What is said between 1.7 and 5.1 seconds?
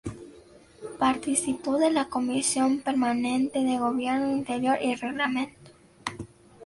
de la comisión permanente de Gobierno Interior y